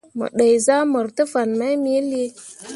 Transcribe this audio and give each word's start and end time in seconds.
Mo 0.17 0.25
dǝ 0.37 0.47
zahmor 0.65 1.07
te 1.15 1.23
fan 1.31 1.49
mai 1.59 1.75
me 1.83 1.93
lii. 2.09 2.29